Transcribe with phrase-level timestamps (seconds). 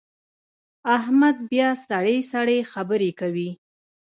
[0.97, 3.49] احمد بیا سړې سړې خبرې کوي.